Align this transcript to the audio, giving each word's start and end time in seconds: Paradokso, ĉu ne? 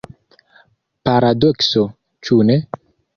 Paradokso, 1.09 1.83
ĉu 2.29 2.39
ne? 2.51 2.57